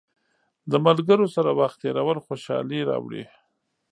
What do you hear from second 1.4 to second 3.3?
وخت تېرول خوشحالي راوړي.